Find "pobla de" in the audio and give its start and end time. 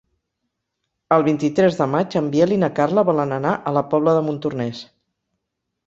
3.95-4.27